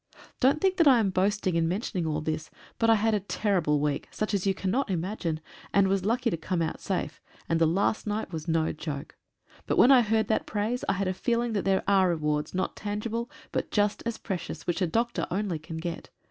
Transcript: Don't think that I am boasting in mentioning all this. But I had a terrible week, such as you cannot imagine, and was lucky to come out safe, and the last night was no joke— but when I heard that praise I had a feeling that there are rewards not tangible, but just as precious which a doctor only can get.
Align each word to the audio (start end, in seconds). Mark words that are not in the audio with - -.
Don't 0.39 0.59
think 0.59 0.77
that 0.77 0.87
I 0.87 0.97
am 0.99 1.11
boasting 1.11 1.53
in 1.53 1.67
mentioning 1.67 2.07
all 2.07 2.21
this. 2.21 2.49
But 2.79 2.89
I 2.89 2.95
had 2.95 3.13
a 3.13 3.19
terrible 3.19 3.79
week, 3.79 4.07
such 4.09 4.33
as 4.33 4.47
you 4.47 4.55
cannot 4.55 4.89
imagine, 4.89 5.39
and 5.75 5.87
was 5.87 6.03
lucky 6.05 6.31
to 6.31 6.37
come 6.37 6.59
out 6.59 6.81
safe, 6.81 7.21
and 7.47 7.61
the 7.61 7.67
last 7.67 8.07
night 8.07 8.33
was 8.33 8.47
no 8.47 8.71
joke— 8.71 9.15
but 9.67 9.77
when 9.77 9.91
I 9.91 10.01
heard 10.01 10.27
that 10.27 10.47
praise 10.47 10.83
I 10.89 10.93
had 10.93 11.07
a 11.07 11.13
feeling 11.13 11.53
that 11.53 11.65
there 11.65 11.83
are 11.87 12.09
rewards 12.09 12.55
not 12.55 12.75
tangible, 12.75 13.29
but 13.51 13.69
just 13.69 14.01
as 14.07 14.17
precious 14.17 14.65
which 14.65 14.81
a 14.81 14.87
doctor 14.87 15.27
only 15.29 15.59
can 15.59 15.77
get. 15.77 16.09